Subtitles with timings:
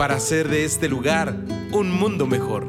[0.00, 1.36] para hacer de este lugar
[1.72, 2.66] un mundo mejor.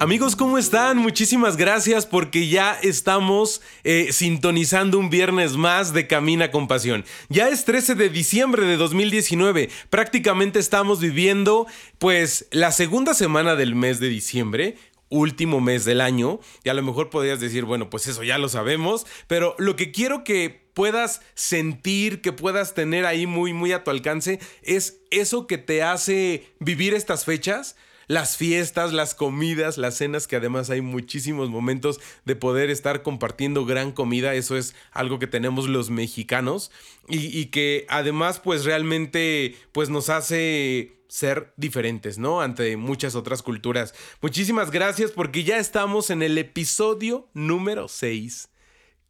[0.00, 0.96] Amigos, ¿cómo están?
[0.96, 7.04] Muchísimas gracias porque ya estamos eh, sintonizando un viernes más de Camina con Pasión.
[7.28, 9.68] Ya es 13 de diciembre de 2019.
[9.90, 11.66] Prácticamente estamos viviendo
[11.98, 14.78] pues la segunda semana del mes de diciembre
[15.12, 16.40] último mes del año.
[16.64, 19.92] Y a lo mejor podrías decir, bueno, pues eso ya lo sabemos, pero lo que
[19.92, 25.46] quiero que puedas sentir, que puedas tener ahí muy, muy a tu alcance, es eso
[25.46, 27.76] que te hace vivir estas fechas.
[28.08, 33.64] Las fiestas, las comidas, las cenas, que además hay muchísimos momentos de poder estar compartiendo
[33.64, 34.34] gran comida.
[34.34, 36.70] Eso es algo que tenemos los mexicanos
[37.08, 42.40] y, y que además pues realmente pues nos hace ser diferentes, ¿no?
[42.40, 43.94] Ante muchas otras culturas.
[44.22, 48.48] Muchísimas gracias porque ya estamos en el episodio número 6.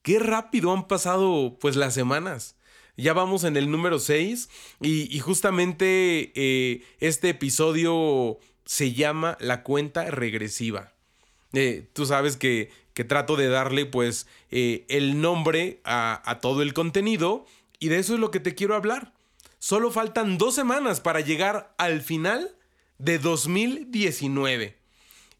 [0.03, 2.57] Qué rápido han pasado pues las semanas.
[2.97, 10.11] Ya vamos en el número 6 y, justamente eh, este episodio se llama La cuenta
[10.11, 10.93] regresiva.
[11.53, 16.63] Eh, tú sabes que, que, trato de darle pues eh, el nombre a, a todo
[16.63, 17.45] el contenido
[17.79, 19.13] y de eso es lo que te quiero hablar.
[19.59, 22.57] Solo faltan dos semanas para llegar al final
[22.99, 24.77] de 2019.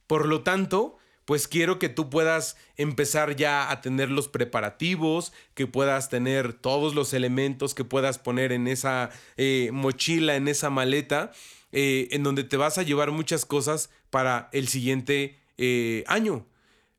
[0.07, 5.67] Por lo tanto, pues quiero que tú puedas empezar ya a tener los preparativos, que
[5.67, 11.33] puedas tener todos los elementos que puedas poner en esa eh, mochila, en esa maleta,
[11.73, 16.47] eh, en donde te vas a llevar muchas cosas para el siguiente eh, año.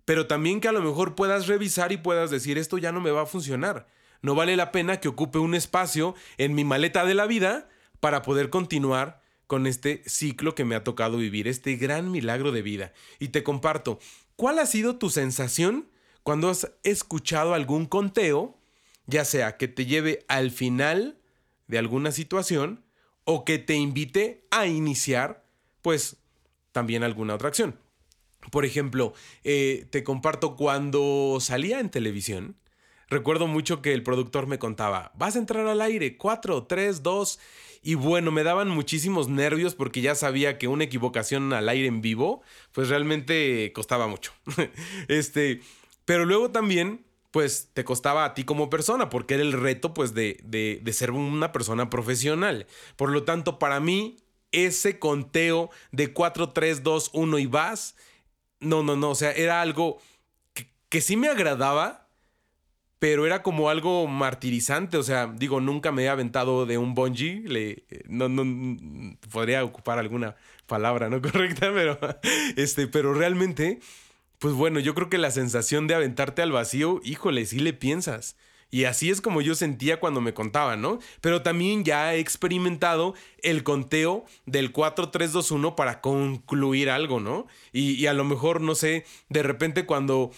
[0.05, 3.11] Pero también que a lo mejor puedas revisar y puedas decir, esto ya no me
[3.11, 3.87] va a funcionar
[4.23, 7.69] no vale la pena que ocupe un espacio en mi maleta de la vida
[7.99, 12.63] para poder continuar con este ciclo que me ha tocado vivir, este gran milagro de
[12.63, 12.93] vida.
[13.19, 13.99] Y te comparto,
[14.35, 15.89] ¿cuál ha sido tu sensación
[16.23, 18.57] cuando has escuchado algún conteo,
[19.07, 21.17] ya sea que te lleve al final
[21.67, 22.82] de alguna situación
[23.25, 25.45] o que te invite a iniciar,
[25.81, 26.17] pues,
[26.71, 27.79] también alguna otra acción?
[28.51, 29.13] Por ejemplo,
[29.43, 32.57] eh, te comparto cuando salía en televisión,
[33.13, 37.39] Recuerdo mucho que el productor me contaba, vas a entrar al aire, 4, 3, 2.
[37.83, 42.01] Y bueno, me daban muchísimos nervios porque ya sabía que una equivocación al aire en
[42.01, 42.41] vivo,
[42.71, 44.33] pues realmente costaba mucho.
[45.09, 45.61] este,
[46.05, 50.13] pero luego también, pues te costaba a ti como persona, porque era el reto, pues,
[50.13, 52.67] de, de, de ser una persona profesional.
[52.95, 54.17] Por lo tanto, para mí,
[54.51, 57.95] ese conteo de 4, 3, 2, 1 y vas,
[58.59, 59.99] no, no, no, o sea, era algo
[60.89, 62.07] que, sí me agradaba
[62.99, 67.43] pero era como algo martirizante, o sea, digo, nunca me he aventado de un bungee,
[67.47, 70.35] le, no, no, podría ocupar alguna
[70.67, 71.99] palabra no correcta, pero,
[72.55, 73.81] este, pero realmente,
[74.43, 78.35] pues bueno, yo creo que la sensación de aventarte al vacío, híjole, sí le piensas.
[78.69, 80.99] Y así es como yo sentía cuando me contaban, ¿no?
[81.21, 87.47] Pero también ya he experimentado el conteo del 4-3-2-1 para concluir algo, ¿no?
[87.71, 90.31] Y, a lo mejor, no sé, de repente cuando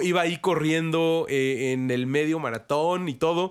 [0.00, 3.50] iba ahí corriendo eh, en el medio maratón y todo,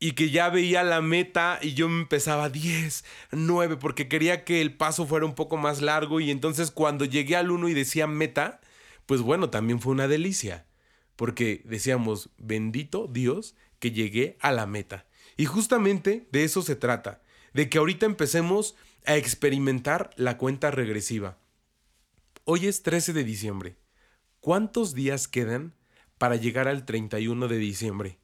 [0.00, 4.74] y que ya veía la meta y yo empezaba 10, 9, porque quería que el
[4.74, 8.58] paso fuera un poco más largo y entonces cuando llegué al 1 y decía meta,
[9.06, 10.66] pues bueno, también fue una delicia
[11.16, 15.06] porque decíamos, bendito Dios que llegué a la meta.
[15.36, 17.20] Y justamente de eso se trata,
[17.52, 18.74] de que ahorita empecemos
[19.04, 21.38] a experimentar la cuenta regresiva.
[22.44, 23.76] Hoy es 13 de diciembre.
[24.40, 25.74] ¿Cuántos días quedan
[26.18, 28.18] para llegar al 31 de diciembre?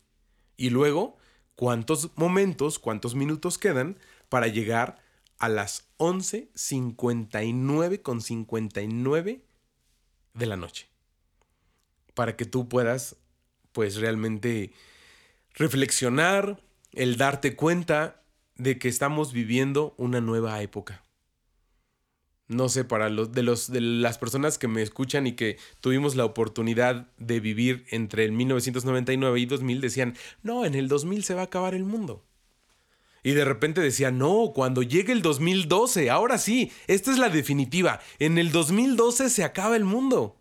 [0.57, 1.19] Y luego,
[1.55, 3.99] ¿cuántos momentos, cuántos minutos quedan
[4.29, 5.01] para llegar
[5.39, 9.45] a las 11.59 con 59
[10.35, 10.89] de la noche?
[12.19, 13.15] para que tú puedas
[13.71, 14.73] pues realmente
[15.55, 16.61] reflexionar,
[16.93, 18.25] el darte cuenta
[18.57, 21.05] de que estamos viviendo una nueva época.
[22.49, 26.17] No sé, para los de, los de las personas que me escuchan y que tuvimos
[26.17, 31.35] la oportunidad de vivir entre el 1999 y 2000 decían, "No, en el 2000 se
[31.35, 32.25] va a acabar el mundo."
[33.23, 38.01] Y de repente decían, no, cuando llegue el 2012, ahora sí, esta es la definitiva,
[38.19, 40.37] en el 2012 se acaba el mundo.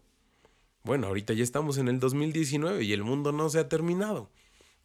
[0.83, 4.31] Bueno, ahorita ya estamos en el 2019 y el mundo no se ha terminado.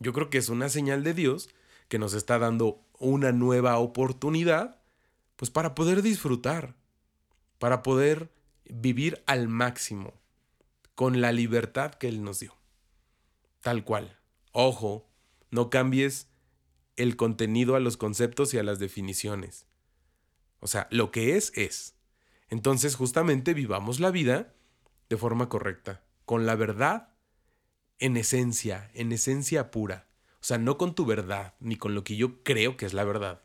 [0.00, 1.49] Yo creo que es una señal de Dios
[1.89, 4.81] que nos está dando una nueva oportunidad,
[5.37, 6.75] pues para poder disfrutar,
[7.59, 8.33] para poder
[8.65, 10.15] vivir al máximo,
[10.94, 12.56] con la libertad que Él nos dio.
[13.61, 14.19] Tal cual.
[14.50, 15.06] Ojo,
[15.50, 16.27] no cambies
[17.03, 19.67] el contenido a los conceptos y a las definiciones.
[20.61, 21.97] O sea, lo que es, es.
[22.49, 24.55] Entonces, justamente vivamos la vida
[25.09, 27.09] de forma correcta, con la verdad
[27.99, 30.07] en esencia, en esencia pura.
[30.35, 33.05] O sea, no con tu verdad, ni con lo que yo creo que es la
[33.05, 33.43] verdad,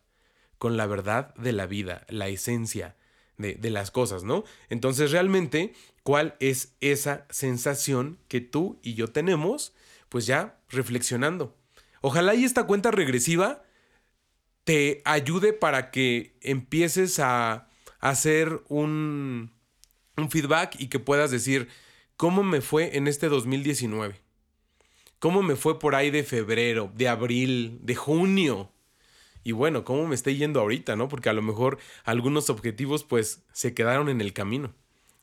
[0.60, 2.96] con la verdad de la vida, la esencia
[3.38, 4.44] de, de las cosas, ¿no?
[4.70, 5.74] Entonces, realmente,
[6.04, 9.74] ¿cuál es esa sensación que tú y yo tenemos?
[10.10, 11.57] Pues ya reflexionando.
[12.02, 13.64] Ojalá y esta cuenta regresiva
[14.64, 19.52] te ayude para que empieces a hacer un,
[20.18, 21.70] un feedback y que puedas decir,
[22.18, 24.20] ¿cómo me fue en este 2019?
[25.20, 28.72] ¿Cómo me fue por ahí de febrero, de abril, de junio?
[29.44, 31.08] Y bueno, ¿cómo me está yendo ahorita, no?
[31.08, 34.76] Porque a lo mejor algunos objetivos pues se quedaron en el camino.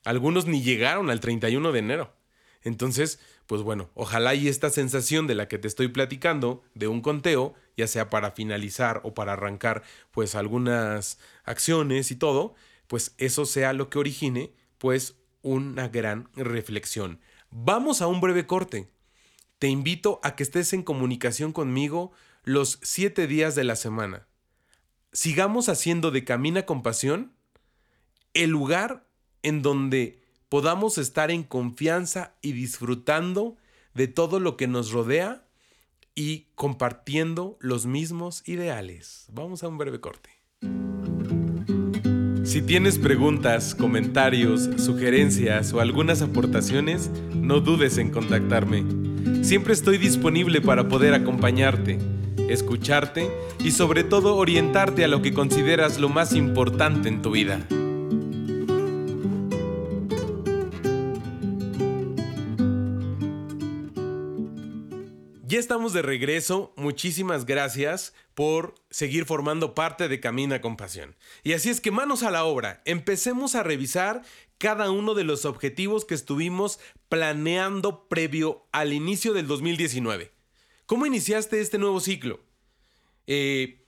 [0.05, 2.15] Algunos ni llegaron al 31 de enero.
[2.63, 7.03] Entonces, pues bueno, ojalá y esta sensación de la que te estoy platicando, de un
[7.03, 12.55] conteo, ya sea para finalizar o para arrancar pues algunas acciones y todo,
[12.87, 17.21] pues eso sea lo que origine pues una gran reflexión.
[17.51, 18.89] Vamos a un breve corte.
[19.59, 22.13] Te invito a que estés en comunicación conmigo
[22.45, 24.27] los siete días de la semana.
[25.13, 27.33] Sigamos haciendo de Camina con Pasión
[28.33, 29.07] el lugar
[29.43, 30.24] en donde
[30.55, 33.57] podamos estar en confianza y disfrutando
[33.93, 35.49] de todo lo que nos rodea
[36.15, 39.27] y compartiendo los mismos ideales.
[39.33, 40.31] Vamos a un breve corte.
[42.45, 48.85] Si tienes preguntas, comentarios, sugerencias o algunas aportaciones, no dudes en contactarme.
[49.43, 51.99] Siempre estoy disponible para poder acompañarte,
[52.49, 53.29] escucharte
[53.59, 57.67] y sobre todo orientarte a lo que consideras lo más importante en tu vida.
[65.55, 66.73] Ya estamos de regreso.
[66.75, 71.15] Muchísimas gracias por seguir formando parte de Camina con Pasión.
[71.45, 72.83] Y así es que manos a la obra.
[72.87, 74.23] Empecemos a revisar
[74.59, 80.33] cada uno de los objetivos que estuvimos planeando previo al inicio del 2019.
[80.87, 82.41] ¿Cómo iniciaste este nuevo ciclo?
[83.29, 83.87] Eh,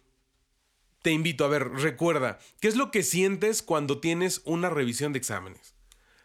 [1.02, 5.18] te invito a ver, recuerda, ¿qué es lo que sientes cuando tienes una revisión de
[5.18, 5.74] exámenes?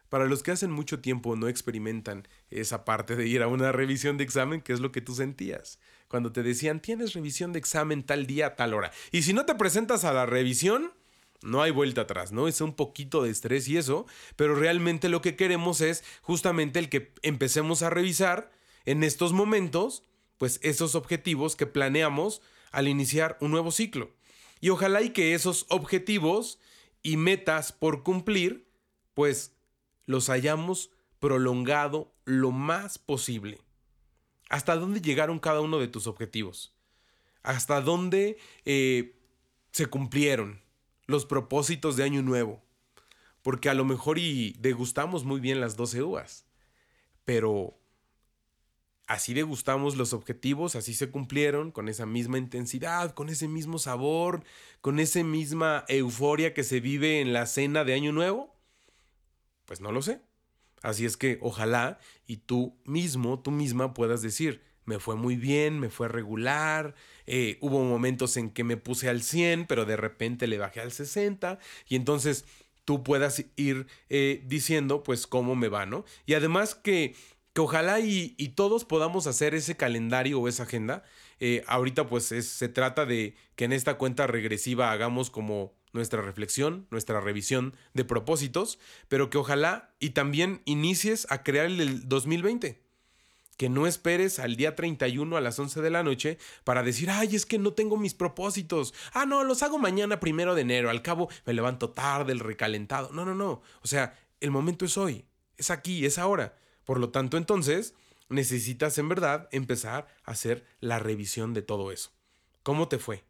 [0.07, 4.17] Para los que hacen mucho tiempo no experimentan esa parte de ir a una revisión
[4.17, 5.79] de examen, ¿qué es lo que tú sentías?
[6.07, 8.91] Cuando te decían, tienes revisión de examen tal día, tal hora.
[9.11, 10.91] Y si no te presentas a la revisión,
[11.41, 12.47] no hay vuelta atrás, ¿no?
[12.47, 14.05] Es un poquito de estrés y eso,
[14.35, 18.51] pero realmente lo que queremos es justamente el que empecemos a revisar
[18.85, 20.03] en estos momentos,
[20.37, 24.11] pues esos objetivos que planeamos al iniciar un nuevo ciclo.
[24.59, 26.59] Y ojalá y que esos objetivos
[27.03, 28.67] y metas por cumplir,
[29.13, 29.53] pues
[30.05, 30.91] los hayamos
[31.21, 33.61] prolongado lo más posible.
[34.49, 36.73] ¿Hasta dónde llegaron cada uno de tus objetivos?
[37.43, 39.15] ¿Hasta dónde eh,
[39.71, 40.61] se cumplieron
[41.05, 42.61] los propósitos de Año Nuevo?
[43.43, 46.45] Porque a lo mejor y degustamos muy bien las 12 uvas,
[47.23, 47.79] pero
[49.07, 54.43] así degustamos los objetivos, así se cumplieron, con esa misma intensidad, con ese mismo sabor,
[54.81, 58.55] con esa misma euforia que se vive en la cena de Año Nuevo.
[59.65, 60.21] Pues no lo sé.
[60.81, 65.79] Así es que ojalá y tú mismo, tú misma puedas decir, me fue muy bien,
[65.79, 66.95] me fue regular,
[67.27, 70.91] eh, hubo momentos en que me puse al 100, pero de repente le bajé al
[70.91, 72.45] 60 y entonces
[72.83, 76.03] tú puedas ir eh, diciendo pues cómo me va, ¿no?
[76.25, 77.15] Y además que,
[77.53, 81.03] que ojalá y, todos podamos hacer ese calendario o esa agenda.
[81.39, 86.87] Eh, ahorita pues se trata de que en esta cuenta regresiva hagamos como nuestra reflexión,
[86.89, 92.81] nuestra revisión de propósitos, pero que ojalá y también inicies a crear el 2020.
[93.57, 97.35] Que no esperes al día 31 a las 11 de la noche para decir, ay,
[97.35, 98.93] es que no tengo mis propósitos.
[99.13, 100.89] Ah, no, los hago mañana primero de enero.
[100.89, 103.11] Al cabo me levanto tarde, el recalentado.
[103.11, 103.61] No, no, no.
[103.83, 105.25] O sea, el momento es hoy.
[105.57, 106.57] Es aquí, es ahora.
[106.85, 107.93] Por lo tanto, entonces,
[108.29, 112.11] necesitas en verdad empezar a hacer la revisión de todo eso.
[112.63, 113.23] ¿Cómo te fue?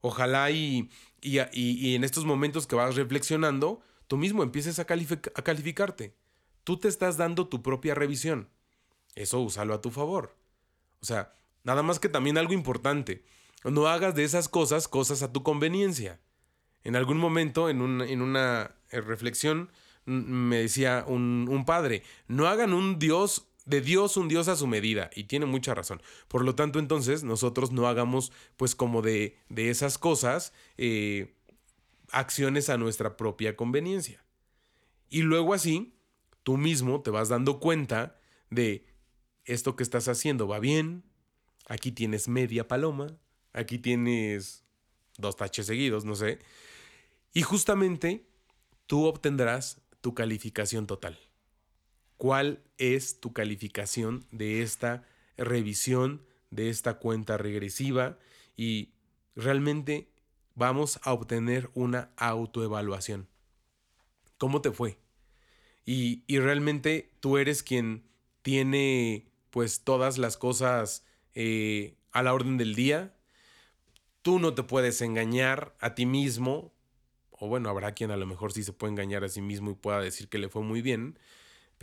[0.00, 0.90] Ojalá y,
[1.24, 6.14] y, en estos momentos que vas reflexionando, tú mismo empieces a, a calificarte.
[6.64, 8.48] Tú te estás dando tu propia revisión.
[9.14, 10.36] Eso úsalo a tu favor.
[11.00, 13.24] O sea, nada más que también algo importante.
[13.64, 16.20] No hagas de esas cosas cosas a tu conveniencia.
[16.82, 19.70] En algún momento, en, una eh, reflexión,
[20.04, 25.10] me decía un, padre, no hagan un Dios de Dios un Dios a su medida
[25.14, 26.02] y tiene mucha razón.
[26.28, 31.34] Por lo tanto, entonces nosotros no hagamos pues como de, de esas cosas eh,
[32.10, 34.24] acciones a nuestra propia conveniencia.
[35.08, 35.94] Y luego así,
[36.42, 38.18] tú mismo te vas dando cuenta
[38.50, 38.86] de
[39.44, 41.04] esto que estás haciendo va bien,
[41.68, 43.18] aquí tienes media paloma,
[43.52, 44.64] aquí tienes
[45.16, 46.40] dos taches seguidos, no sé.
[47.32, 48.26] Y justamente
[48.86, 51.18] tú obtendrás tu calificación total
[52.24, 55.04] cuál es tu calificación de esta
[55.36, 58.18] revisión, de esta cuenta regresiva
[58.56, 58.94] y
[59.36, 60.08] realmente
[60.54, 63.28] vamos a obtener una autoevaluación.
[64.38, 64.96] ¿Cómo te fue?
[65.84, 68.08] Y, realmente tú eres quien
[68.40, 71.04] tiene pues todas las cosas
[71.34, 73.14] eh, a la orden del día.
[74.22, 76.72] Tú no te puedes engañar a ti mismo.
[77.32, 79.74] O bueno, habrá quien a lo mejor sí se puede engañar a sí mismo y
[79.74, 81.18] pueda decir que le fue muy bien.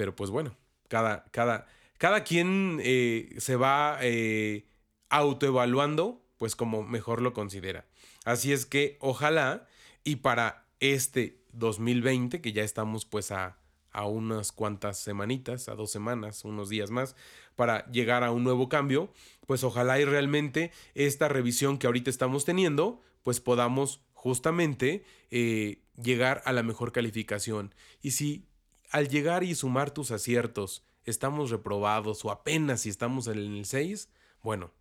[0.01, 1.67] Pero pues bueno, cada, cada,
[2.00, 4.65] cada quien eh, se va eh,
[5.10, 7.86] autoevaluando, pues como mejor lo considera.
[8.25, 9.67] Así es que ojalá
[10.03, 13.60] y para este 2020, que ya estamos pues a,
[13.91, 17.15] a unas cuantas semanitas, a dos semanas, unos días más,
[17.55, 19.13] para llegar a un nuevo cambio,
[19.46, 26.41] pues ojalá y realmente esta revisión que ahorita estamos teniendo, pues podamos justamente eh, llegar
[26.46, 27.75] a la mejor calificación.
[28.01, 28.48] Y si
[28.91, 34.10] al llegar y sumar tus aciertos, estamos reprobados o apenas si estamos en el 6,
[34.43, 34.71] bueno,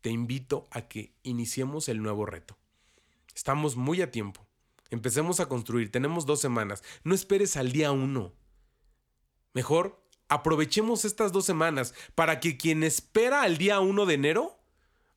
[0.00, 2.56] te invito a que iniciemos el nuevo reto.
[3.34, 4.46] Estamos muy a tiempo.
[4.90, 5.92] Empecemos a construir.
[5.92, 6.82] Tenemos dos semanas.
[7.04, 8.32] No esperes al día 1.
[9.52, 14.58] Mejor aprovechemos estas dos semanas para que quien espera al día 1 de enero,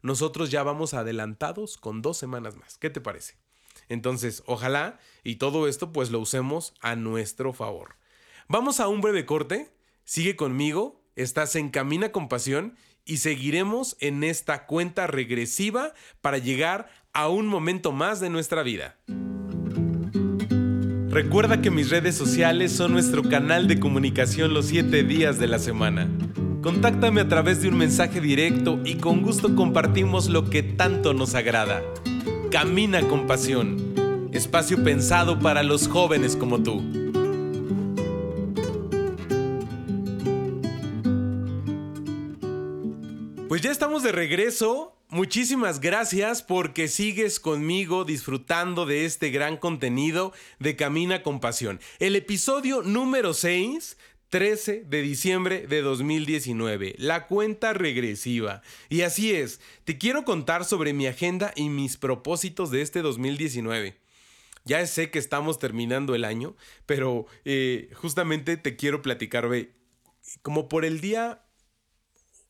[0.02, 2.78] nosotros ya vamos adelantados con dos semanas más.
[2.78, 3.36] ¿Qué te parece?
[3.90, 7.96] Entonces, ojalá y todo esto pues lo usemos a nuestro favor.
[8.48, 9.72] Vamos a un breve corte.
[10.04, 11.02] Sigue conmigo.
[11.16, 17.48] Estás en Camina con Pasión y seguiremos en esta cuenta regresiva para llegar a un
[17.48, 18.98] momento más de nuestra vida.
[21.10, 25.60] Recuerda que mis redes sociales son nuestro canal de comunicación los 7 días de la
[25.60, 26.10] semana.
[26.64, 31.36] Contáctame a través de un mensaje directo y con gusto compartimos lo que tanto nos
[31.36, 31.84] agrada.
[32.50, 34.30] Camina con pasión.
[34.32, 36.82] Espacio pensado para los jóvenes como tú.
[43.54, 44.98] Pues ya estamos de regreso.
[45.10, 51.80] Muchísimas gracias porque sigues conmigo disfrutando de este gran contenido de Camina con Pasión.
[52.00, 53.96] El episodio número 6
[54.30, 58.64] 13 de diciembre de 2019, la cuenta regresiva.
[58.90, 63.96] Y así es, te quiero contar sobre mi agenda y mis propósitos de este 2019.
[64.66, 66.56] Ya sé que estamos terminando el año,
[66.88, 69.76] pero eh, justamente te quiero platicar, ve,
[70.42, 71.43] como por el día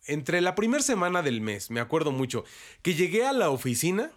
[0.05, 2.43] entre la primera semana del mes, me acuerdo mucho,
[2.81, 4.11] que llegué a la oficina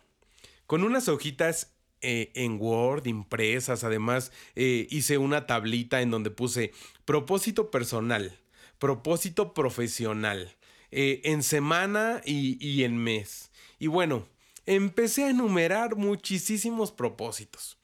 [0.66, 6.72] con unas hojitas eh, en Word impresas, además eh, hice una tablita en donde puse
[7.04, 8.38] propósito personal,
[8.78, 10.56] propósito profesional,
[10.90, 13.50] eh, en semana y, en mes.
[13.78, 14.26] Y bueno,
[14.66, 17.78] empecé a enumerar muchísimos propósitos.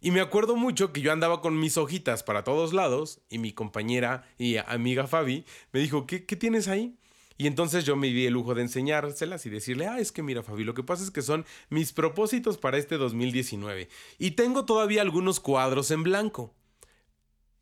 [0.00, 3.52] Y me acuerdo mucho que yo andaba con mis hojitas para todos lados y mi
[3.52, 6.96] compañera y amiga Fabi me dijo, ¿qué, qué tienes ahí?
[7.36, 10.42] Y entonces yo me di el lujo de enseñárselas y decirle, ah, es que mira
[10.42, 13.88] Fabi, lo que pasa es que son mis propósitos para este 2019.
[14.18, 16.54] Y tengo todavía algunos cuadros en blanco.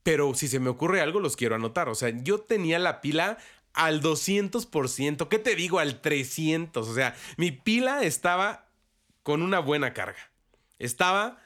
[0.02, 1.88] Pero si se me ocurre algo, los quiero anotar.
[1.88, 3.38] O sea, yo tenía la pila
[3.72, 5.78] al 200%, ¿qué te digo?
[5.78, 6.86] Al 300.
[6.86, 8.68] O sea, mi pila estaba
[9.22, 10.30] con una buena carga.
[10.78, 11.38] Estaba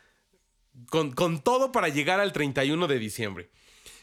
[0.90, 3.50] con, con todo para llegar al 31 de diciembre.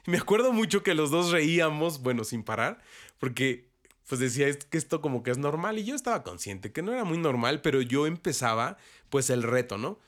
[0.06, 2.82] Me acuerdo mucho que los dos reíamos, bueno, sin parar,
[3.20, 3.73] porque
[4.08, 7.04] pues decía que esto como que es normal y yo estaba consciente que no era
[7.04, 8.78] muy normal, pero yo empezaba
[9.10, 10.00] pues el reto, ¿no?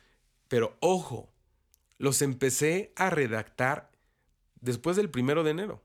[0.47, 1.29] Pero ojo,
[1.97, 3.91] los empecé a redactar
[4.61, 5.83] después del primero de enero.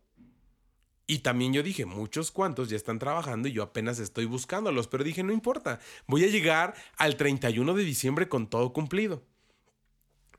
[1.07, 5.03] Y también yo dije, muchos cuantos ya están trabajando y yo apenas estoy buscándolos, pero
[5.03, 9.25] dije, no importa, voy a llegar al 31 de diciembre con todo cumplido.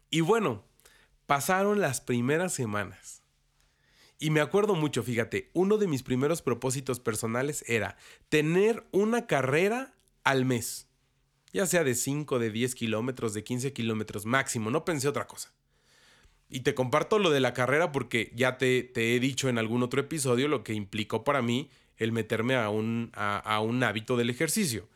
[0.10, 0.64] Y bueno,
[1.26, 3.21] pasaron las primeras semanas.
[4.22, 7.98] Y me acuerdo mucho, fíjate, uno de mis primeros propósitos personales era
[8.30, 10.88] tener una carrera al mes.
[11.54, 15.52] Ya sea de 5, de 10 kilómetros, de 15 kilómetros máximo, no pensé otra cosa.
[16.50, 20.00] Y te comparto lo de la carrera porque ya te, he dicho en algún otro
[20.00, 24.88] episodio lo que implicó para mí el meterme a un hábito del ejercicio.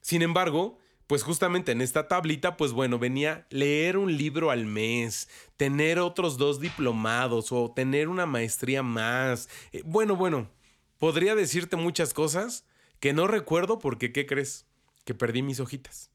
[0.00, 0.80] Sin embargo,
[1.10, 6.38] pues justamente en esta tablita, pues bueno, venía leer un libro al mes, tener otros
[6.38, 9.48] dos diplomados o tener una maestría más.
[9.72, 10.48] Eh, bueno, bueno,
[10.98, 12.64] podría decirte muchas cosas
[13.00, 14.66] que no recuerdo porque, ¿qué crees?
[15.04, 16.12] Que perdí mis hojitas.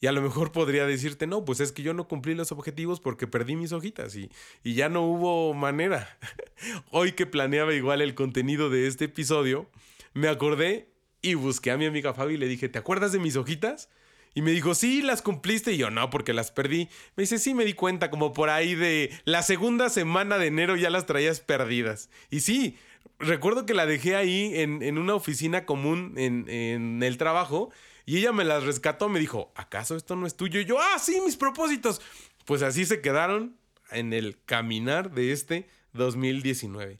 [0.00, 2.98] Y a lo mejor podría decirte, no, pues es que yo no cumplí los objetivos
[2.98, 4.32] porque perdí mis hojitas y,
[4.64, 6.18] y ya no hubo manera.
[6.90, 9.70] Hoy que planeaba igual el contenido de este episodio,
[10.12, 10.90] me acordé
[11.22, 13.88] y busqué a mi amiga Fabi y le dije, ¿te acuerdas de mis hojitas?
[14.34, 15.72] Y me dijo, sí, las cumpliste.
[15.72, 16.88] Y yo, no, porque las perdí.
[17.16, 20.76] Me dice, sí, me di cuenta, como por ahí de la segunda semana de enero
[20.76, 22.10] ya las traías perdidas.
[22.30, 22.76] Y sí,
[23.18, 27.70] recuerdo que la dejé ahí en, una oficina común en, en, el trabajo.
[28.06, 29.08] Y ella me las rescató.
[29.08, 30.60] Me dijo, ¿acaso esto no es tuyo?
[30.60, 32.00] Y yo, ah, sí, mis propósitos.
[32.44, 33.56] Pues así se quedaron
[33.90, 36.98] en el caminar de este 2019.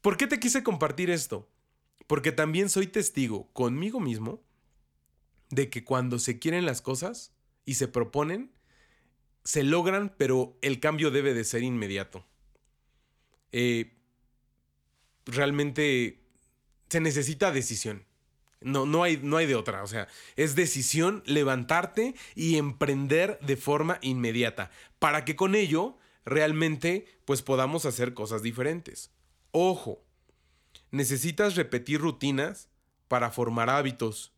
[0.00, 1.48] ¿Por qué te quise compartir esto?
[2.06, 4.42] Porque también soy testigo conmigo mismo
[5.52, 7.30] de que cuando se quieren las cosas
[7.66, 8.50] y se proponen,
[9.44, 12.24] se logran, pero el cambio debe de ser inmediato.
[13.52, 13.92] Eh,
[15.26, 16.24] realmente
[16.88, 18.06] se necesita decisión.
[18.62, 19.82] No, no, hay, no hay de otra.
[19.82, 24.70] O sea, es decisión levantarte y emprender de forma inmediata.
[24.98, 29.10] Para que con ello realmente pues podamos hacer cosas diferentes.
[29.50, 30.02] Ojo,
[30.90, 32.70] necesitas repetir rutinas
[33.08, 34.32] para formar hábitos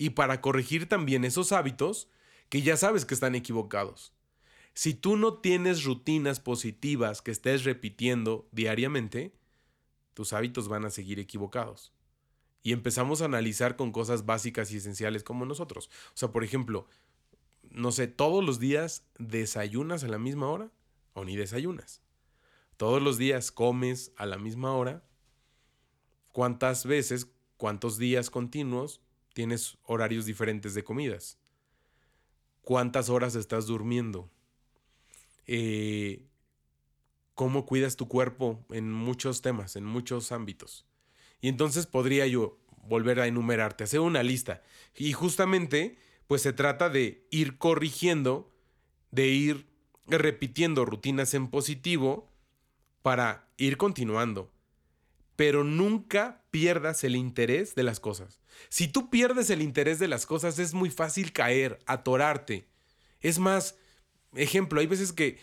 [0.00, 2.08] y para corregir también esos hábitos
[2.48, 4.14] que ya sabes que están equivocados.
[4.72, 9.34] Si tú no tienes rutinas positivas que estés repitiendo diariamente,
[10.14, 11.92] tus hábitos van a seguir equivocados.
[12.62, 15.90] Y empezamos a analizar con cosas básicas y esenciales como nosotros.
[16.14, 16.86] O sea, por ejemplo,
[17.70, 20.70] no sé, todos los días desayunas a la misma hora
[21.12, 22.00] o ni desayunas.
[22.78, 25.04] Todos los días comes a la misma hora.
[26.32, 31.38] ¿Cuántas veces, cuántos días continuos tienes horarios diferentes de comidas.
[32.62, 34.30] ¿Cuántas horas estás durmiendo?
[35.46, 36.26] Eh,
[37.34, 40.86] ¿Cómo cuidas tu cuerpo en muchos temas, en muchos ámbitos?
[41.40, 44.62] Y entonces podría yo volver a enumerarte, hacer una lista.
[44.96, 48.52] Y justamente, pues se trata de ir corrigiendo,
[49.10, 49.66] de ir
[50.06, 52.30] repitiendo rutinas en positivo
[53.02, 54.52] para ir continuando
[55.40, 58.40] pero nunca pierdas el interés de las cosas.
[58.68, 62.68] Si tú pierdes el interés de las cosas es muy fácil caer, atorarte.
[63.20, 63.76] Es más,
[64.34, 65.38] ejemplo, hay veces que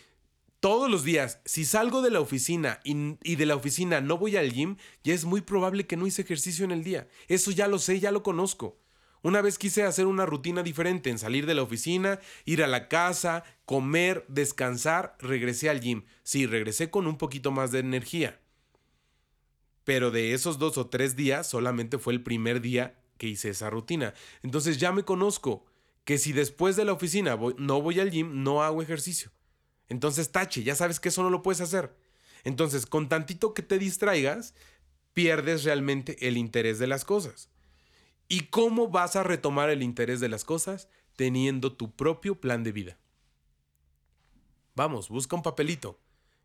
[0.60, 4.52] todos los días, si salgo de la oficina y, de la oficina no voy al
[4.52, 7.08] gym, ya es muy probable que no hice ejercicio en el día.
[7.28, 8.80] Eso ya lo sé, ya lo conozco.
[9.22, 12.88] Una vez quise hacer una rutina diferente en salir de la oficina, ir a la
[12.88, 16.04] casa, comer, descansar, regresé al gym.
[16.22, 18.40] Sí, regresé con un poquito más de energía
[19.88, 23.70] pero de esos dos o tres días solamente fue el primer día que hice esa
[23.70, 24.12] rutina.
[24.42, 25.64] Entonces ya me conozco
[26.04, 29.30] que si después de la oficina no voy al gym, no hago ejercicio.
[29.88, 31.96] Entonces tache, ya sabes que eso no lo puedes hacer.
[32.44, 34.52] Entonces, con tantito que te distraigas,
[35.14, 37.48] pierdes realmente el interés de las cosas.
[38.28, 40.90] ¿Y cómo vas a retomar el interés de las cosas?
[41.16, 42.98] Teniendo tu propio plan de vida.
[44.74, 45.98] Vamos, busca un papelito.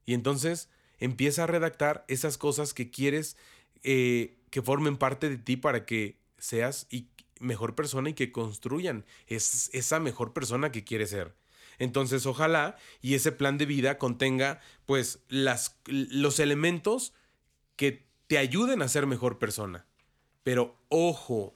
[0.05, 3.37] Y entonces empieza a redactar esas cosas que quieres
[3.83, 7.07] eh, que formen parte de ti para que seas y
[7.39, 11.35] mejor persona y que construyan es, esa mejor persona que quieres ser.
[11.79, 17.13] Entonces, ojalá y ese plan de vida contenga pues las, los elementos
[17.75, 19.85] que te ayuden a ser mejor persona.
[20.43, 21.55] Pero ojo,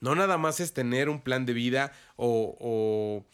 [0.00, 3.24] no nada más es tener un plan de vida o,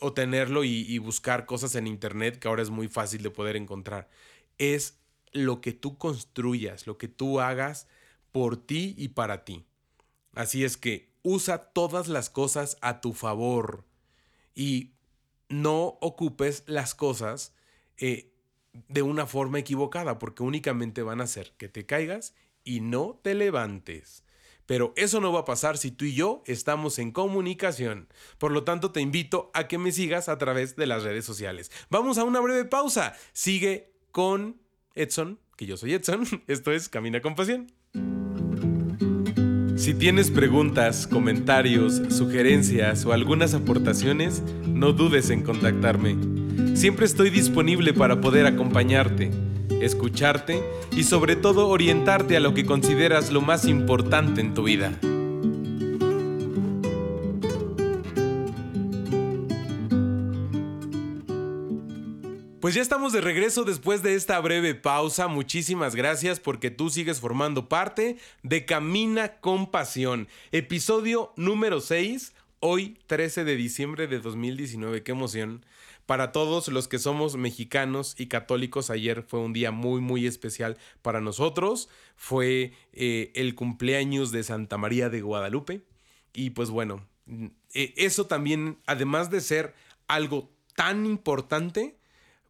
[0.00, 4.08] o, tenerlo y buscar cosas en internet que ahora es muy fácil de poder encontrar
[4.58, 4.98] es
[5.32, 7.88] lo que tú construyas, lo que tú hagas
[8.32, 9.66] por ti y para ti.
[10.34, 13.84] Así es que usa todas las cosas a tu favor
[14.54, 14.92] y
[15.48, 17.54] no ocupes las cosas
[17.98, 18.32] eh,
[18.88, 23.34] de una forma equivocada porque únicamente van a hacer que te caigas y no te
[23.34, 24.24] levantes.
[24.66, 28.08] Pero eso no va a pasar si tú y yo estamos en comunicación.
[28.38, 31.70] Por lo tanto, te invito a que me sigas a través de las redes sociales.
[31.88, 33.14] Vamos a una breve pausa.
[33.32, 34.56] Sigue con
[34.94, 36.24] Edson, que yo soy Edson.
[36.46, 37.66] Esto es Camina con Pasión.
[39.76, 46.16] Si tienes preguntas, comentarios, sugerencias o algunas aportaciones, no dudes en contactarme.
[46.74, 49.30] Siempre estoy disponible para poder acompañarte,
[49.82, 54.98] escucharte y sobre todo orientarte a lo que consideras lo más importante en tu vida.
[62.66, 65.28] Pues ya estamos de regreso después de esta breve pausa.
[65.28, 70.26] Muchísimas gracias porque tú sigues formando parte de Camina con Pasión.
[70.50, 75.04] Episodio número 6, hoy 13 de diciembre de 2019.
[75.04, 75.64] Qué emoción.
[76.06, 80.76] Para todos los que somos mexicanos y católicos, ayer fue un día muy, muy especial
[81.02, 81.88] para nosotros.
[82.16, 85.82] Fue eh, el cumpleaños de Santa María de Guadalupe.
[86.34, 87.06] Y pues bueno,
[87.74, 89.76] eh, eso también, además de ser
[90.08, 91.94] algo tan importante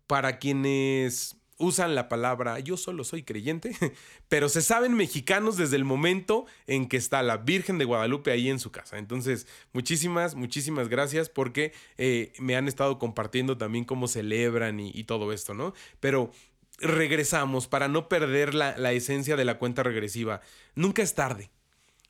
[0.06, 3.74] para quienes usan la palabra yo solo soy creyente,
[4.28, 8.50] pero se saben mexicanos desde el momento en que está la Virgen de Guadalupe ahí
[8.50, 8.98] en su casa.
[8.98, 15.32] Entonces, muchísimas, muchísimas gracias porque eh, me han estado compartiendo también cómo celebran y, todo
[15.32, 15.72] esto, ¿no?
[16.00, 16.30] Pero
[16.78, 20.40] regresamos para no perder la esencia de la cuenta regresiva.
[20.74, 21.50] Nunca es tarde.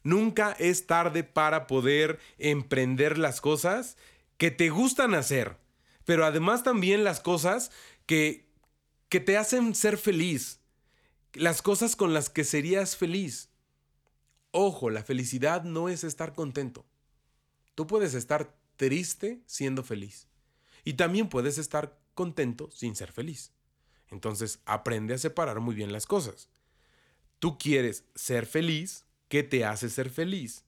[0.07, 3.97] Nunca es tarde para poder emprender las cosas
[4.39, 5.57] que te gustan hacer,
[6.07, 7.71] pero además también las cosas
[8.07, 8.49] que,
[9.11, 10.61] que te hacen ser feliz,
[11.35, 13.51] las cosas con las que serías feliz.
[14.53, 16.87] Ojo, la felicidad no es estar contento.
[17.75, 20.29] Tú puedes estar triste siendo feliz.
[20.85, 23.53] Y también puedes estar contento sin ser feliz.
[24.09, 26.49] Entonces, aprende a separar muy bien las cosas.
[27.40, 30.64] Tú quieres ser feliz, ¿qué te hace ser feliz?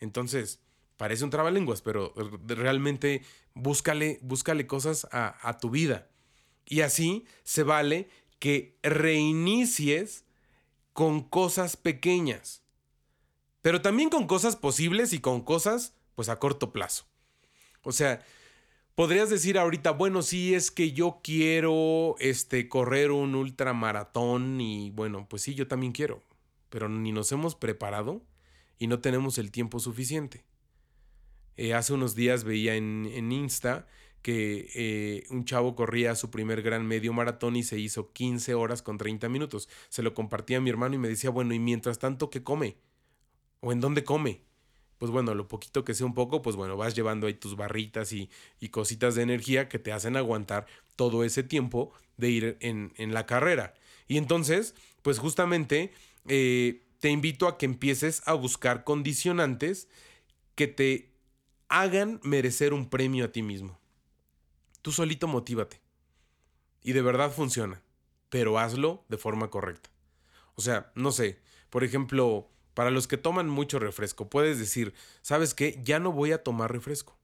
[0.00, 0.58] Entonces,
[0.96, 2.14] parece un trabalenguas, pero
[2.46, 3.22] realmente
[3.54, 6.08] búscale, búscale cosas a, a tu vida.
[6.66, 10.24] Y así se vale que reinicies
[10.92, 12.62] con cosas pequeñas,
[13.62, 17.06] pero también con cosas posibles y con cosas pues a corto plazo.
[17.82, 18.24] O sea,
[18.94, 25.26] podrías decir ahorita, bueno, sí es que yo quiero este correr un ultramaratón y bueno,
[25.28, 26.22] pues sí, yo también quiero,
[26.70, 28.22] pero ni nos hemos preparado
[28.78, 30.44] y no tenemos el tiempo suficiente.
[31.56, 33.86] Eh, hace unos días veía en, en Insta
[34.24, 38.80] que eh, un chavo corría su primer gran medio maratón y se hizo 15 horas
[38.80, 39.68] con 30 minutos.
[39.90, 42.78] Se lo compartía a mi hermano y me decía, bueno, y mientras tanto, ¿qué come?
[43.60, 44.40] ¿O en dónde come?
[44.96, 48.14] Pues bueno, lo poquito que sea un poco, pues bueno, vas llevando ahí tus barritas
[48.14, 48.30] y,
[48.70, 50.64] cositas de energía que te hacen aguantar
[50.96, 53.74] todo ese tiempo de ir en, la carrera.
[54.08, 55.92] Y entonces, pues justamente
[56.28, 59.86] eh, te invito a que empieces a buscar condicionantes
[60.54, 61.13] que te
[61.68, 63.78] hagan merecer un premio a ti mismo.
[64.82, 65.80] Tú solito motívate.
[66.82, 67.82] Y de verdad funciona.
[68.28, 69.90] Pero hazlo de forma correcta.
[70.54, 75.54] O sea, no sé, por ejemplo, para los que toman mucho refresco, puedes decir, ¿sabes
[75.54, 75.80] qué?
[75.84, 77.16] Ya no voy a tomar refresco.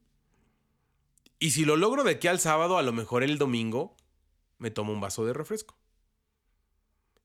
[1.39, 3.97] Y si lo logro de aquí al sábado, a lo mejor el domingo,
[4.59, 5.77] me tomo un vaso de refresco.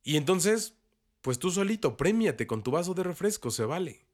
[0.03, 0.75] Y entonces,
[1.21, 4.05] pues tú solito, premiate con tu vaso de refresco, se vale.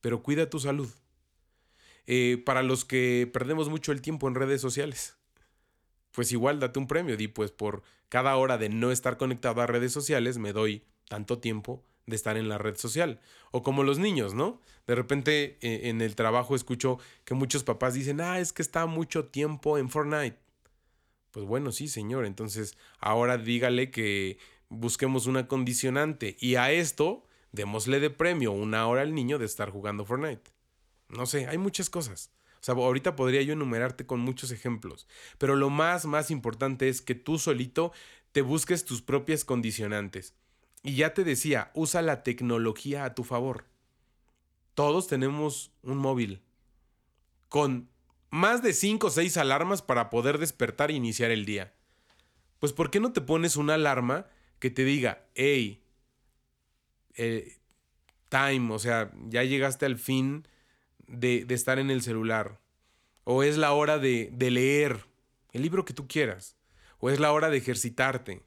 [0.00, 0.88] Pero cuida tu salud.
[2.12, 5.20] Eh, para los que perdemos mucho el tiempo en redes sociales
[6.12, 7.16] pues igual date un premio.
[7.16, 11.38] Di, pues por cada hora de no estar conectado a redes sociales, me doy tanto
[11.38, 13.20] tiempo de estar en la red social.
[13.50, 14.60] O como los niños, ¿no?
[14.86, 18.86] De repente eh, en el trabajo escucho que muchos papás dicen, ah, es que está
[18.86, 20.38] mucho tiempo en Fortnite.
[21.30, 22.26] Pues bueno, sí, señor.
[22.26, 26.36] Entonces, ahora dígale que busquemos una condicionante.
[26.40, 30.50] Y a esto, démosle de premio una hora al niño de estar jugando Fortnite.
[31.10, 32.30] No sé, hay muchas cosas.
[32.60, 35.06] O sea, ahorita podría yo enumerarte con muchos ejemplos,
[35.38, 37.92] pero lo más, más importante es que tú solito
[38.32, 40.34] te busques tus propias condicionantes.
[40.82, 43.64] Y ya te decía, usa la tecnología a tu favor.
[44.74, 46.42] Todos tenemos un móvil
[47.48, 47.88] con
[48.30, 51.74] más de 5 o 6 alarmas para poder despertar e iniciar el día.
[52.60, 54.26] Pues ¿por qué no te pones una alarma
[54.58, 55.82] que te diga, hey,
[57.14, 57.58] eh,
[58.28, 60.46] time, o sea, ya llegaste al fin
[61.10, 62.60] de, estar en el celular.
[63.24, 65.06] O es la hora de, de leer
[65.52, 66.56] el libro que tú quieras.
[66.98, 68.42] O es la hora de ejercitarte.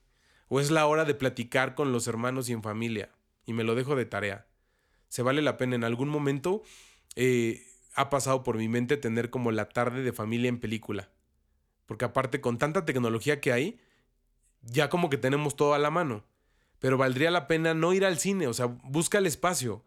[0.47, 3.09] O es la hora de platicar con los hermanos y en familia.
[3.45, 4.47] Y me lo dejo de tarea.
[5.09, 5.75] Se vale la pena.
[5.75, 6.63] En algún momento
[7.15, 11.09] eh, ha pasado por mi mente tener como la tarde de familia en película.
[11.85, 13.79] Porque aparte con tanta tecnología que hay,
[14.61, 16.23] ya como que tenemos todo a la mano.
[16.79, 19.85] Pero valdría la pena no ir al cine, o sea, busca el espacio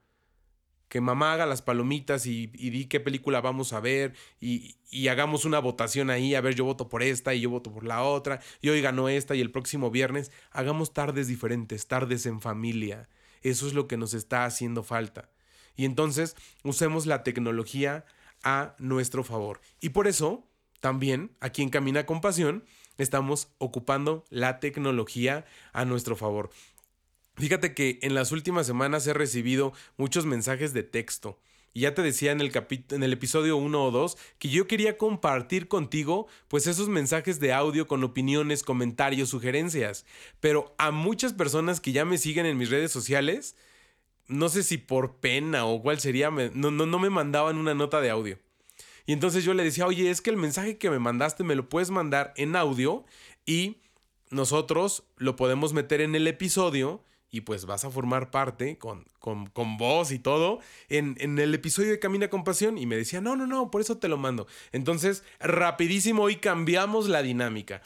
[0.89, 5.45] que mamá haga las palomitas y, di qué película vamos a ver y, y, hagamos
[5.45, 8.41] una votación ahí, a ver, yo voto por esta y yo voto por la otra,
[8.61, 13.09] y hoy ganó esta y el próximo viernes, hagamos tardes diferentes, tardes en familia.
[13.43, 15.31] Eso es lo que nos está haciendo falta.
[15.77, 18.05] Y entonces usemos la tecnología
[18.43, 19.61] a nuestro favor.
[19.81, 20.49] Y por eso,
[20.81, 22.65] también, aquí en Camina con Pasión,
[22.99, 26.51] estamos ocupando la tecnología a nuestro favor.
[27.37, 31.39] Fíjate que en las últimas semanas he recibido muchos mensajes de texto.
[31.75, 36.27] Y ya te decía en el, episodio 1 o 2 que yo quería compartir contigo
[36.49, 40.07] pues esos mensajes de audio con opiniones, comentarios, sugerencias.
[40.41, 43.57] Pero a muchas personas que ya me siguen en mis redes sociales,
[44.27, 48.01] no sé si por pena o cuál sería, no, no, no me mandaban una nota
[48.01, 48.39] de audio.
[49.05, 51.69] Y entonces yo le decía, oye, es que el mensaje que me mandaste me lo
[51.69, 53.05] puedes mandar en audio
[53.45, 53.83] y
[54.31, 59.47] nosotros lo podemos meter en el episodio y pues vas a formar parte con, con,
[59.49, 63.21] con voz y todo en, en, el episodio de Camina con Pasión y me decía,
[63.21, 64.47] no, no, no, por eso te lo mando.
[64.73, 67.83] Entonces, rapidísimo, hoy cambiamos la dinámica.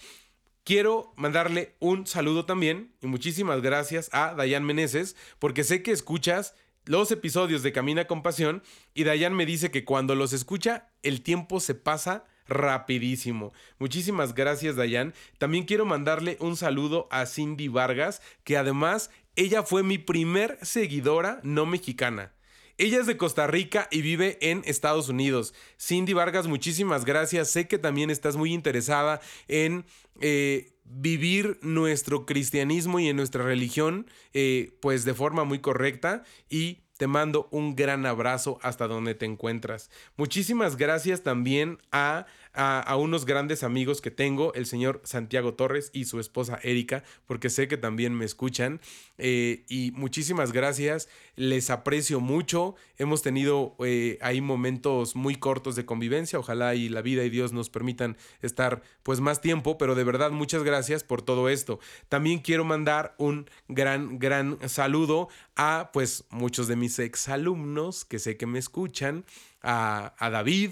[0.64, 6.55] Quiero mandarle un saludo también y muchísimas gracias a Dayan Meneses porque sé que escuchas
[6.85, 8.62] los episodios de Camina con Pasión
[8.94, 13.53] y Dayan me dice que cuando los escucha el tiempo se pasa rapidísimo.
[13.79, 15.14] Muchísimas gracias Dayan.
[15.38, 21.40] También quiero mandarle un saludo a Cindy Vargas que además ella fue mi primer seguidora
[21.42, 22.35] no mexicana.
[22.76, 25.55] Ella es de Costa Rica y vive en Estados Unidos.
[25.79, 27.48] Cindy Vargas, muchísimas gracias.
[27.48, 29.87] Sé que también estás muy interesada en
[30.20, 36.83] eh, vivir nuestro cristianismo y en nuestra religión, eh, pues de forma muy correcta y
[36.98, 39.88] te mando un gran abrazo hasta donde te encuentras.
[40.18, 46.04] Muchísimas gracias también a, a, unos grandes amigos que tengo, el señor Santiago Torres y
[46.04, 48.80] su esposa Erika, porque sé que también me escuchan.
[49.18, 52.74] Eh, y muchísimas gracias, les aprecio mucho.
[52.98, 56.38] Hemos tenido eh, ahí momentos muy cortos de convivencia.
[56.38, 60.30] Ojalá y la vida y Dios nos permitan estar pues más tiempo, pero de verdad
[60.30, 61.78] muchas gracias por todo esto.
[62.08, 68.36] También quiero mandar un gran, gran saludo a pues muchos de mis exalumnos que sé
[68.36, 69.24] que me escuchan,
[69.62, 70.70] a, David,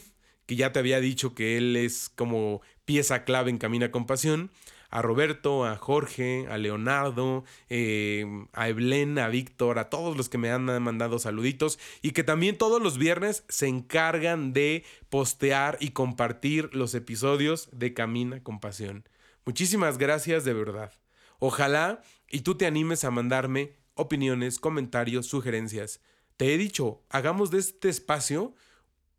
[0.49, 4.51] que ya te había dicho que él es como pieza clave en Camina con Pasión,
[4.89, 10.39] a Roberto, a Jorge, a Leonardo, eh, a Evelyn, a Víctor, a todos los que
[10.39, 15.91] me han mandado saluditos y que también todos los viernes se encargan de postear y
[15.91, 19.07] compartir los episodios de Camina con Pasión.
[19.45, 20.95] Muchísimas gracias de verdad.
[21.41, 26.01] Ojalá y tú te animes a mandarme opiniones, comentarios, sugerencias.
[26.39, 28.55] Te he dicho, hagamos de este espacio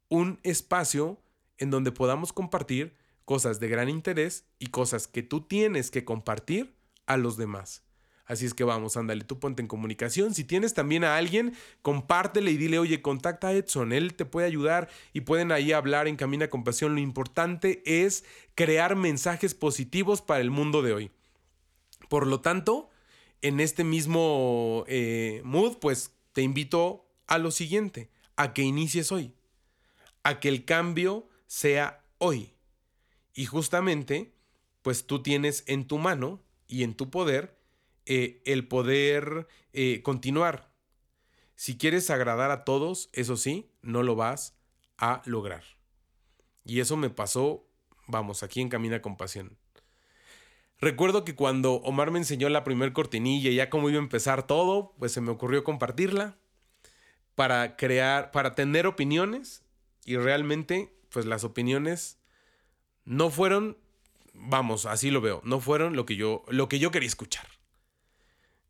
[0.10, 1.22] un espacio
[1.58, 2.96] en donde podamos compartir
[3.26, 7.84] cosas de gran interés y cosas que tú tienes que compartir a los demás.
[8.30, 10.36] Así es que vamos, ándale, tú ponte en comunicación.
[10.36, 14.46] Si tienes también a alguien, compártele y dile, oye, contacta a Edson, él te puede
[14.46, 16.94] ayudar y pueden ahí hablar en Camina con Pasión.
[16.94, 21.12] Lo importante es crear mensajes positivos para el mundo de hoy.
[22.08, 22.92] Por lo tanto,
[23.42, 29.34] en este mismo eh, mood, pues te invito a lo siguiente, a que inicies hoy,
[30.24, 32.54] a que el cambio sea hoy.
[33.34, 34.34] Y justamente,
[34.82, 37.58] pues tú tienes en tu mano y en tu poder
[38.06, 40.72] eh, el poder eh, continuar.
[41.56, 44.58] Si quieres agradar a todos, eso sí, no lo vas
[44.98, 45.64] a lograr.
[46.64, 47.68] Y eso me pasó,
[48.08, 49.58] vamos, aquí en Camina con Pasión.
[50.80, 54.48] Recuerdo que cuando Omar me enseñó la primer cortinilla y ya cómo iba a empezar
[54.48, 56.38] todo, pues se me ocurrió compartirla
[57.36, 59.64] para crear, para tener opiniones
[60.10, 62.18] y realmente, pues las opiniones
[63.06, 63.78] no fueron,
[64.34, 67.46] vamos, así lo veo, no fueron lo que yo, lo que yo quería escuchar.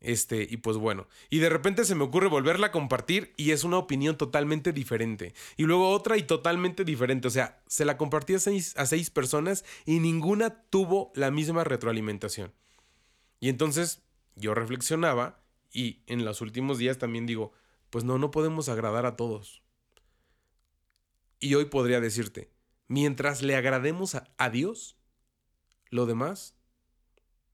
[0.00, 3.64] Este, y pues bueno, y de repente se me ocurre volverla a compartir y es
[3.64, 5.32] una opinión totalmente diferente.
[5.56, 7.28] Y luego otra y totalmente diferente.
[7.28, 11.64] O sea, se la compartí a seis, a seis personas y ninguna tuvo la misma
[11.64, 12.52] retroalimentación.
[13.40, 14.02] Y entonces
[14.36, 17.54] yo reflexionaba y en los últimos días también digo,
[17.88, 19.59] pues no, no podemos agradar a todos.
[21.40, 22.50] Y hoy podría decirte,
[22.86, 24.96] mientras le agrademos a, Dios,
[25.88, 26.54] lo demás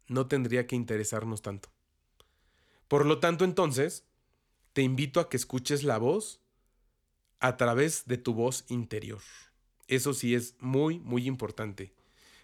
[0.09, 1.71] no tendría que interesarnos tanto.
[2.89, 4.05] Por lo tanto, entonces,
[4.73, 6.41] te invito a que escuches la voz
[7.39, 9.23] a través de tu voz interior.
[9.87, 11.95] Eso sí es muy, muy importante.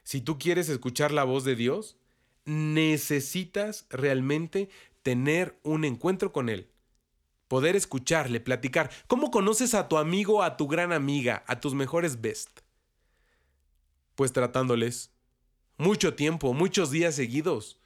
[0.05, 1.96] Si tú quieres escuchar la voz de Dios,
[2.44, 4.68] necesitas realmente
[5.02, 6.72] tener un encuentro con Él
[7.53, 8.91] poder escucharle, platicar.
[9.09, 12.61] ¿Cómo conoces a tu amigo, a tu gran amiga, a tus mejores best?
[14.15, 15.12] Pues tratándoles
[15.77, 17.79] mucho tiempo, muchos días seguidos.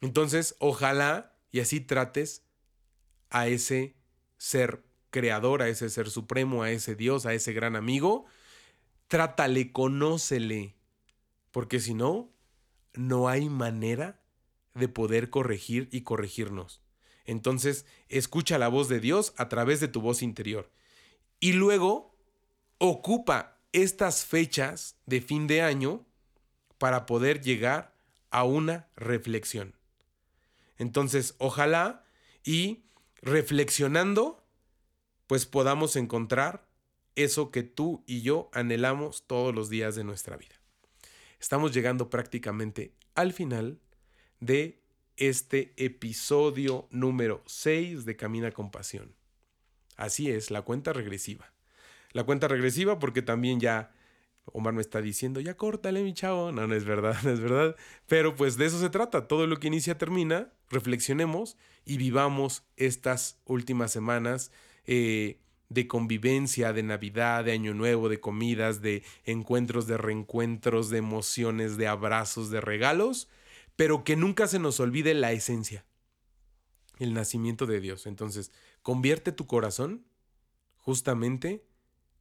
[0.00, 2.42] Entonces, ojalá y así trates
[3.28, 3.96] a ese
[4.38, 8.24] ser creador, a ese ser supremo, a ese Dios, a ese gran amigo.
[9.08, 10.74] Trátale, conócele.
[11.50, 12.32] Porque si no,
[12.94, 14.22] no hay manera
[14.72, 16.81] de poder corregir y corregirnos.
[17.24, 20.70] Entonces, escucha la voz de Dios a través de tu voz interior.
[21.40, 22.14] Y luego,
[22.78, 26.04] ocupa estas fechas de fin de año
[26.78, 27.94] para poder llegar
[28.30, 29.74] a una reflexión.
[30.78, 32.04] Entonces, ojalá
[32.44, 32.84] y
[33.20, 34.44] reflexionando,
[35.26, 36.66] pues podamos encontrar
[37.14, 40.56] eso que tú y yo anhelamos todos los días de nuestra vida.
[41.38, 43.80] Estamos llegando prácticamente al final
[44.40, 44.81] de
[45.28, 49.14] este episodio número 6 de Camina con Pasión.
[49.96, 51.52] Así es, la cuenta regresiva.
[52.12, 53.92] la cuenta regresiva porque también ya
[54.46, 56.50] Omar me está diciendo, ya córtale mi chavo.
[56.50, 57.76] No, no es verdad, no es verdad.
[58.08, 59.28] Pero pues de eso se trata.
[59.28, 60.52] Todo lo que inicia termina.
[60.70, 64.50] Reflexionemos y vivamos estas últimas semanas
[64.86, 70.98] eh, de convivencia, de Navidad, de Año Nuevo, de comidas, de encuentros, de reencuentros, de
[70.98, 73.28] emociones, de abrazos, de regalos,
[73.76, 75.84] pero que nunca se nos olvide la esencia,
[76.98, 78.06] el nacimiento de Dios.
[78.06, 80.06] Entonces, convierte tu corazón
[80.76, 81.64] justamente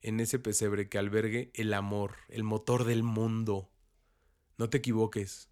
[0.01, 3.71] en ese pesebre que albergue el amor, el motor del mundo.
[4.57, 5.49] No te equivoques.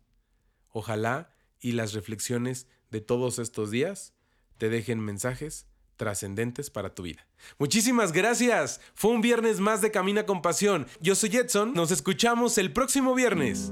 [0.69, 4.13] Ojalá y las reflexiones de todos estos días
[4.57, 7.27] te dejen mensajes trascendentes para tu vida.
[7.57, 8.79] Muchísimas gracias.
[8.93, 10.87] Fue un viernes más de Camina con Pasión.
[11.01, 11.73] Yo soy Edson.
[11.73, 13.71] Nos escuchamos el próximo viernes.